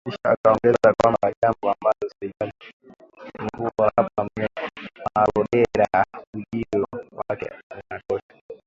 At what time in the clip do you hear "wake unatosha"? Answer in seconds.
7.29-8.53